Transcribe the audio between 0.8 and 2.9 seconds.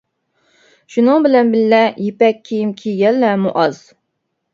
شۇنىڭ بىلەن بىللە، يىپەك كىيىم